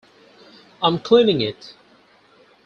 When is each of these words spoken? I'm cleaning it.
I'm 0.81 0.97
cleaning 0.97 1.41
it. 1.41 1.75